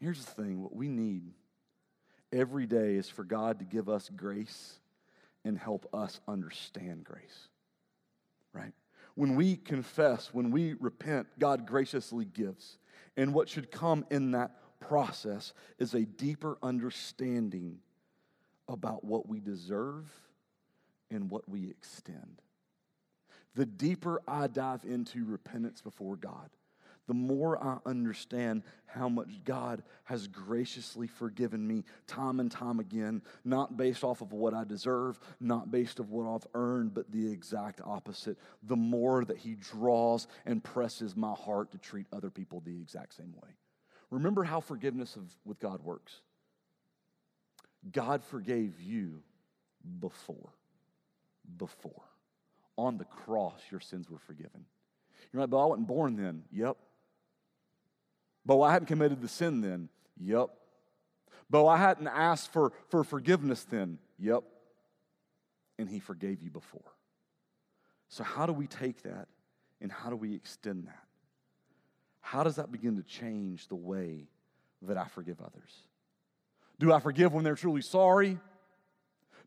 [0.00, 1.32] Here's the thing what we need
[2.32, 4.80] every day is for God to give us grace
[5.44, 7.48] and help us understand grace,
[8.52, 8.72] right?
[9.14, 12.78] When we confess, when we repent, God graciously gives.
[13.16, 17.78] And what should come in that process is a deeper understanding
[18.68, 20.10] about what we deserve
[21.10, 22.40] and what we extend.
[23.54, 26.48] The deeper I dive into repentance before God,
[27.08, 33.22] the more I understand how much God has graciously forgiven me time and time again,
[33.44, 37.10] not based off of what I deserve, not based off of what I've earned, but
[37.10, 38.38] the exact opposite.
[38.62, 43.14] The more that He draws and presses my heart to treat other people the exact
[43.14, 43.50] same way.
[44.10, 46.20] Remember how forgiveness of, with God works.
[47.90, 49.22] God forgave you
[50.00, 50.50] before.
[51.56, 52.04] Before.
[52.78, 54.64] On the cross, your sins were forgiven.
[55.32, 56.44] You're like, but I wasn't born then.
[56.52, 56.76] Yep.
[58.44, 59.88] But I hadn't committed the sin then.
[60.20, 60.50] Yep.
[61.48, 63.98] But I hadn't asked for, for forgiveness then.
[64.18, 64.42] Yep.
[65.78, 66.80] And he forgave you before.
[68.08, 69.28] So, how do we take that
[69.80, 71.04] and how do we extend that?
[72.20, 74.28] How does that begin to change the way
[74.82, 75.72] that I forgive others?
[76.78, 78.38] Do I forgive when they're truly sorry?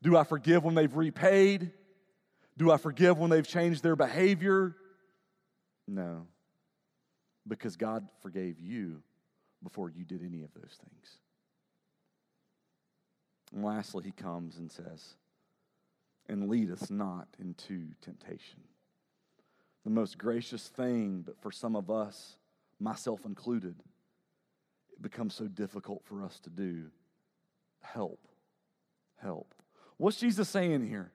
[0.01, 1.71] Do I forgive when they've repaid?
[2.57, 4.75] Do I forgive when they've changed their behavior?
[5.87, 6.27] No
[7.47, 9.01] because God forgave you
[9.63, 11.17] before you did any of those things.
[13.53, 15.15] And lastly, he comes and says,
[16.27, 18.61] And lead us not into temptation.
[19.83, 22.37] The most gracious thing, but for some of us,
[22.79, 23.75] myself included,
[24.91, 26.85] it becomes so difficult for us to do.
[27.81, 28.27] Help.
[29.17, 29.53] Help.
[29.97, 31.11] What's Jesus saying here?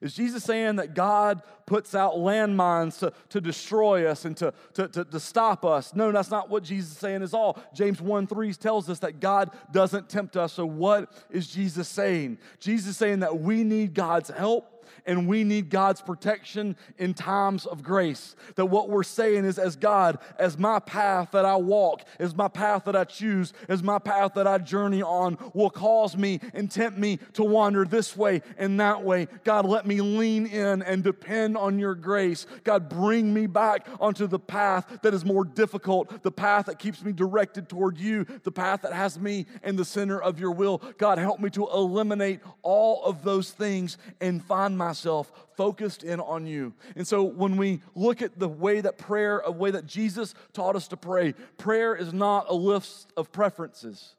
[0.00, 4.88] Is Jesus saying that God puts out landmines to, to destroy us and to, to,
[4.88, 5.94] to, to, stop us?
[5.94, 7.58] No, that's not what Jesus is saying at all.
[7.74, 10.52] James 1 3 tells us that God doesn't tempt us.
[10.52, 12.38] So, what is Jesus saying?
[12.60, 14.75] Jesus is saying that we need God's help
[15.06, 18.36] and we need God's protection in times of grace.
[18.56, 22.48] That what we're saying is, as God, as my path that I walk, as my
[22.48, 26.70] path that I choose, as my path that I journey on will cause me and
[26.70, 29.28] tempt me to wander this way and that way.
[29.44, 32.46] God, let me lean in and depend on your grace.
[32.64, 37.02] God, bring me back onto the path that is more difficult, the path that keeps
[37.02, 40.82] me directed toward you, the path that has me in the center of your will.
[40.98, 46.46] God, help me to eliminate all of those things and find myself focused in on
[46.46, 46.74] you.
[46.94, 50.76] And so when we look at the way that prayer, a way that Jesus taught
[50.76, 54.14] us to pray, prayer is not a list of preferences,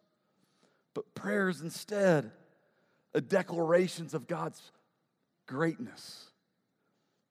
[0.93, 2.31] but prayer is instead
[3.13, 4.61] a declarations of God's
[5.47, 6.31] greatness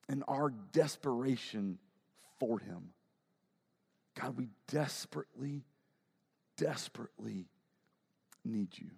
[0.09, 1.79] and our desperation
[2.39, 2.91] for Him.
[4.20, 5.64] God, we desperately,
[6.57, 7.47] desperately
[8.45, 8.91] need you.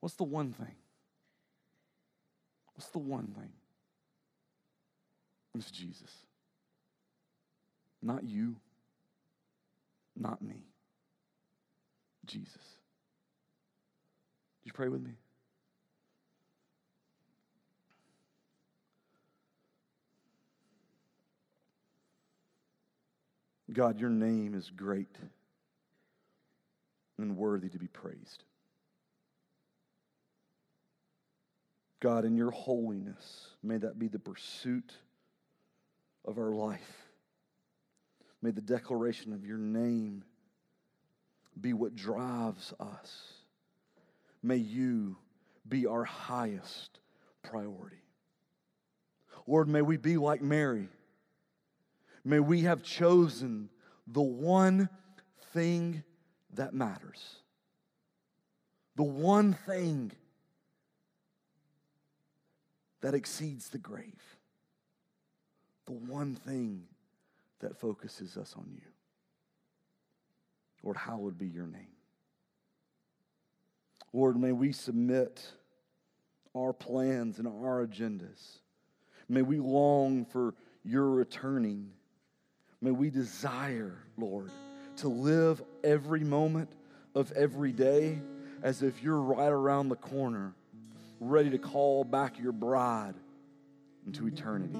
[0.00, 0.74] What's the one thing?
[2.74, 3.52] What's the one thing?
[5.54, 6.10] It's Jesus.
[8.02, 8.56] Not you,
[10.16, 10.64] not me.
[12.26, 12.52] Jesus.
[14.62, 15.12] Did you pray with me?
[23.72, 25.16] God, your name is great
[27.18, 28.44] and worthy to be praised.
[32.02, 34.92] God, in your holiness, may that be the pursuit
[36.24, 37.06] of our life.
[38.42, 40.24] May the declaration of your name
[41.60, 43.34] be what drives us.
[44.42, 45.16] May you
[45.68, 46.98] be our highest
[47.44, 48.02] priority.
[49.46, 50.88] Lord, may we be like Mary.
[52.24, 53.68] May we have chosen
[54.08, 54.88] the one
[55.52, 56.02] thing
[56.54, 57.36] that matters.
[58.96, 60.10] The one thing
[63.02, 64.22] that exceeds the grave.
[65.86, 66.84] The one thing
[67.60, 68.88] that focuses us on you.
[70.82, 71.86] Lord, hallowed be your name.
[74.12, 75.42] Lord, may we submit
[76.54, 78.58] our plans and our agendas.
[79.28, 81.90] May we long for your returning.
[82.80, 84.50] May we desire, Lord,
[84.96, 86.68] to live every moment
[87.14, 88.20] of every day
[88.62, 90.54] as if you're right around the corner,
[91.22, 93.14] ready to call back your bride
[94.06, 94.76] into eternity.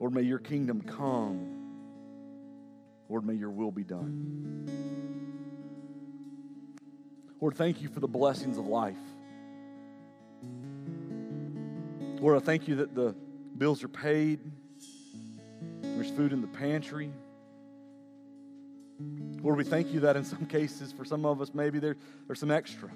[0.00, 1.50] Lord, may your kingdom come.
[3.08, 4.66] Lord, may your will be done.
[7.40, 8.96] Lord, thank you for the blessings of life.
[12.20, 13.14] Lord, I thank you that the
[13.58, 14.40] bills are paid,
[15.82, 17.12] there's food in the pantry.
[19.42, 22.40] Lord, we thank you that in some cases, for some of us, maybe there, there's
[22.40, 22.88] some extra.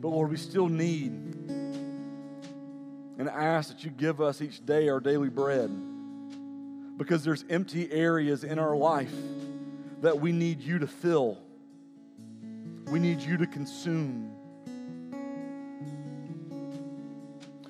[0.00, 1.12] But Lord, we still need
[3.18, 5.70] and ask that you give us each day our daily bread
[6.96, 9.12] because there's empty areas in our life
[10.00, 11.38] that we need you to fill.
[12.90, 14.32] We need you to consume.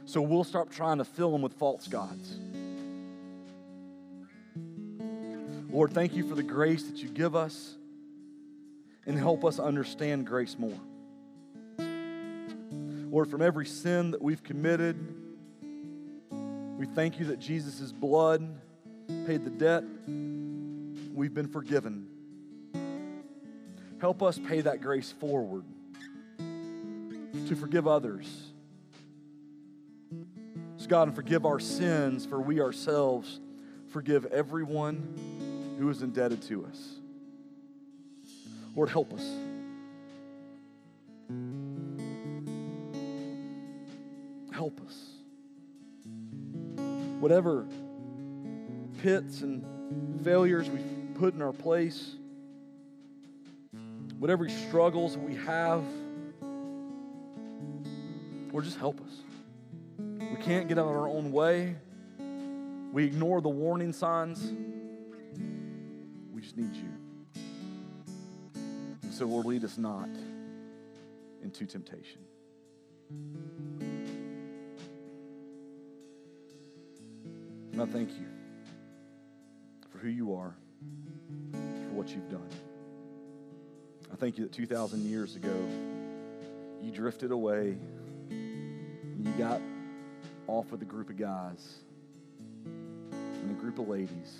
[0.04, 2.38] So we'll stop trying to fill them with false gods.
[5.68, 7.76] Lord, thank you for the grace that you give us
[9.06, 10.78] and help us understand grace more.
[13.10, 14.96] Lord, from every sin that we've committed,
[16.78, 18.48] we thank you that Jesus' blood
[19.26, 19.82] paid the debt.
[21.12, 22.06] We've been forgiven.
[24.00, 25.64] Help us pay that grace forward
[26.38, 28.52] to forgive others.
[30.76, 33.40] So, God, and forgive our sins, for we ourselves
[33.88, 36.94] forgive everyone who is indebted to us.
[38.76, 39.39] Lord, help us.
[47.30, 47.64] Whatever
[49.02, 49.64] pits and
[50.24, 52.16] failures we've put in our place,
[54.18, 55.84] whatever struggles we have,
[58.50, 59.12] Lord, just help us.
[59.96, 61.76] We can't get out of our own way.
[62.92, 64.52] We ignore the warning signs.
[66.32, 66.90] We just need you.
[69.04, 70.08] And so, Lord, lead us not
[71.44, 72.22] into temptation.
[77.80, 78.26] And I thank you
[79.90, 80.54] for who you are,
[81.50, 82.50] for what you've done.
[84.12, 85.56] I thank you that 2,000 years ago,
[86.82, 87.78] you drifted away
[88.28, 89.62] you got
[90.46, 91.76] off with a group of guys
[92.66, 94.36] and a group of ladies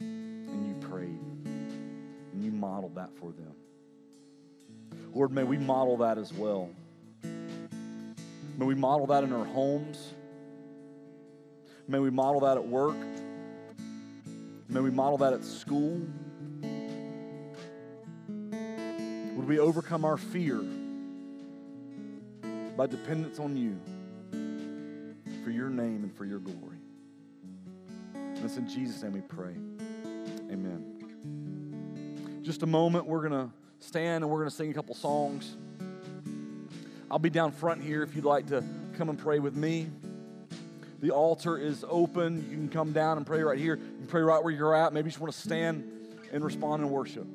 [0.00, 3.54] and you prayed and you modeled that for them.
[5.14, 6.68] Lord, may we model that as well.
[7.22, 10.12] May we model that in our homes.
[11.90, 12.96] May we model that at work.
[14.68, 16.00] May we model that at school.
[18.38, 20.62] Would we overcome our fear
[22.76, 23.76] by dependence on you
[25.42, 26.78] for your name and for your glory?
[28.14, 29.56] And it's in Jesus' name we pray.
[30.48, 32.40] Amen.
[32.42, 35.56] Just a moment, we're going to stand and we're going to sing a couple songs.
[37.10, 38.62] I'll be down front here if you'd like to
[38.96, 39.88] come and pray with me.
[41.00, 42.46] The altar is open.
[42.50, 43.76] You can come down and pray right here.
[43.76, 44.92] You can pray right where you're at.
[44.92, 45.90] Maybe you just want to stand
[46.32, 47.26] and respond in worship.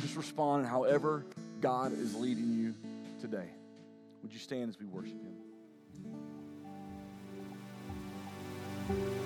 [0.00, 1.24] Just respond however
[1.60, 2.74] God is leading you
[3.20, 3.48] today.
[4.22, 5.16] Would you stand as we worship
[8.88, 9.25] Him?